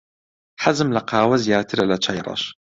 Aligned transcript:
حەزم 0.63 0.89
لە 0.95 1.01
قاوە 1.09 1.37
زیاترە 1.45 1.85
لە 1.91 1.97
چای 2.03 2.19
ڕەش. 2.27 2.43